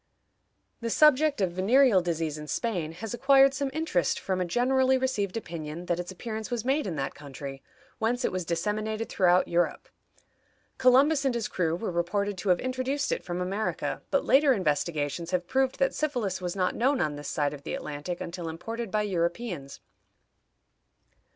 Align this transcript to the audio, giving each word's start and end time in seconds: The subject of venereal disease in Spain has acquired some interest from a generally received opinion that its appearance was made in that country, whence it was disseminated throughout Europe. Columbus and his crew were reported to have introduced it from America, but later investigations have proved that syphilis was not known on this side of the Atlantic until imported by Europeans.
The 0.79 0.89
subject 0.89 1.41
of 1.41 1.51
venereal 1.51 2.01
disease 2.01 2.39
in 2.39 2.47
Spain 2.47 2.91
has 2.93 3.13
acquired 3.13 3.53
some 3.53 3.69
interest 3.71 4.19
from 4.19 4.41
a 4.41 4.45
generally 4.45 4.97
received 4.97 5.37
opinion 5.37 5.85
that 5.85 5.99
its 5.99 6.11
appearance 6.11 6.49
was 6.49 6.65
made 6.65 6.87
in 6.87 6.95
that 6.95 7.13
country, 7.13 7.61
whence 7.99 8.25
it 8.25 8.31
was 8.31 8.43
disseminated 8.43 9.09
throughout 9.09 9.47
Europe. 9.47 9.87
Columbus 10.79 11.23
and 11.23 11.35
his 11.35 11.47
crew 11.47 11.75
were 11.75 11.91
reported 11.91 12.35
to 12.39 12.49
have 12.49 12.59
introduced 12.59 13.11
it 13.11 13.23
from 13.23 13.41
America, 13.41 14.01
but 14.09 14.25
later 14.25 14.53
investigations 14.53 15.29
have 15.29 15.45
proved 15.45 15.77
that 15.77 15.93
syphilis 15.93 16.41
was 16.41 16.55
not 16.55 16.73
known 16.73 16.99
on 16.99 17.15
this 17.15 17.27
side 17.27 17.53
of 17.53 17.61
the 17.61 17.75
Atlantic 17.75 18.19
until 18.19 18.49
imported 18.49 18.89
by 18.89 19.03
Europeans. 19.03 19.81